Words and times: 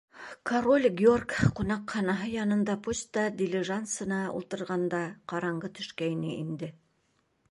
«Король 0.51 0.85
Георг 0.99 1.33
ҡунаҡханаһы» 1.59 2.29
янында 2.35 2.77
почта 2.87 3.25
дилижансына 3.41 4.21
ултырғанда 4.39 5.01
ҡараңғы 5.35 5.73
төшкәйне 5.81 6.33
инде. 6.41 6.71